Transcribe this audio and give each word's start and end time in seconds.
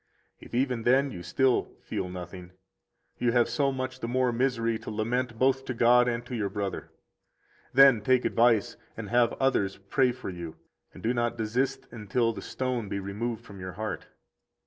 If 0.39 0.55
even 0.55 0.81
then 0.81 1.11
you 1.11 1.21
still 1.21 1.73
feel 1.83 2.09
nothing, 2.09 2.53
you 3.19 3.33
have 3.33 3.47
so 3.47 3.71
much 3.71 3.99
the 3.99 4.07
more 4.07 4.31
misery 4.31 4.79
to 4.79 4.89
lament 4.89 5.37
both 5.37 5.63
to 5.65 5.75
God 5.75 6.07
and 6.07 6.25
to 6.25 6.35
your 6.35 6.49
brother. 6.49 6.89
Then 7.71 8.01
take 8.01 8.25
advice 8.25 8.77
and 8.97 9.09
have 9.11 9.33
others 9.33 9.77
pray 9.77 10.11
for 10.11 10.31
you, 10.31 10.55
and 10.91 11.03
do 11.03 11.13
not 11.13 11.37
desist 11.37 11.87
until 11.91 12.33
the 12.33 12.41
stone 12.41 12.89
be 12.89 12.99
removed 12.99 13.45
from 13.45 13.59
your 13.59 13.73
heart. 13.73 14.07